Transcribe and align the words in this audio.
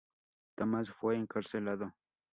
Tomás 0.55 0.89
fue 0.89 1.15
encarcelado. 1.15 1.93